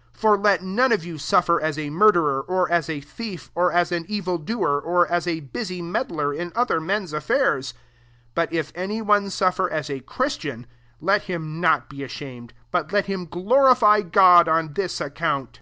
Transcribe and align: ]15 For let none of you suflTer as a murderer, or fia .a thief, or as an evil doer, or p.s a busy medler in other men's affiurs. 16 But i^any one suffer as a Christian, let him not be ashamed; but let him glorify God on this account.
]15 0.12 0.20
For 0.20 0.36
let 0.36 0.62
none 0.62 0.92
of 0.92 1.02
you 1.02 1.14
suflTer 1.14 1.62
as 1.62 1.78
a 1.78 1.88
murderer, 1.88 2.42
or 2.42 2.68
fia 2.68 2.96
.a 2.96 3.00
thief, 3.00 3.50
or 3.54 3.72
as 3.72 3.90
an 3.90 4.04
evil 4.06 4.36
doer, 4.36 4.78
or 4.84 5.06
p.s 5.06 5.26
a 5.26 5.40
busy 5.40 5.80
medler 5.80 6.30
in 6.34 6.52
other 6.54 6.78
men's 6.78 7.14
affiurs. 7.14 7.68
16 8.34 8.34
But 8.34 8.50
i^any 8.50 9.00
one 9.02 9.30
suffer 9.30 9.70
as 9.70 9.88
a 9.88 10.00
Christian, 10.00 10.66
let 11.00 11.22
him 11.22 11.58
not 11.62 11.88
be 11.88 12.02
ashamed; 12.02 12.52
but 12.70 12.92
let 12.92 13.06
him 13.06 13.24
glorify 13.24 14.02
God 14.02 14.46
on 14.46 14.74
this 14.74 15.00
account. 15.00 15.60